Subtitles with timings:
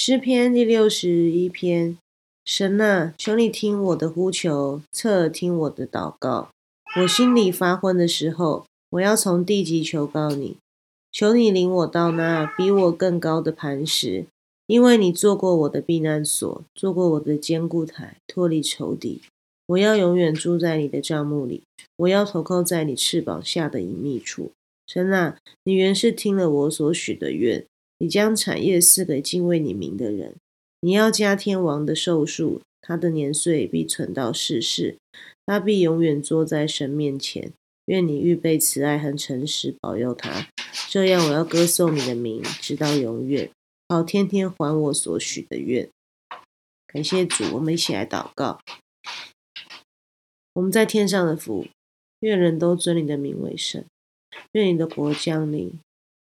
[0.00, 1.98] 诗篇第六十一篇，
[2.44, 6.50] 神啊，求你听我的呼求，侧耳听我的祷告。
[7.00, 10.56] 我心里发昏的时候，我要从地极求告你，
[11.10, 14.26] 求你领我到那比我更高的磐石，
[14.68, 19.20] 因为你做过我的避难所，做过我的坚固台，脱离仇敌。
[19.66, 21.64] 我要永远住在你的帐幕里，
[21.96, 24.52] 我要投靠在你翅膀下的隐秘处。
[24.86, 27.66] 神啊，你原是听了我所许的愿，
[27.98, 30.36] 你将产业赐给敬畏你名的人。
[30.80, 34.96] 你要加天王的寿数，他的年岁必存到世世，
[35.44, 37.52] 他必永远坐在神面前。
[37.86, 40.48] 愿你预备慈爱和诚实保佑他，
[40.90, 43.50] 这样我要歌颂你的名，直到永远，
[43.88, 45.88] 好天天还我所许的愿。
[46.86, 48.60] 感谢主，我们一起来祷告。
[50.52, 51.66] 我们在天上的福，
[52.20, 53.84] 愿人都尊你的名为圣。
[54.52, 55.72] 愿你的国降临，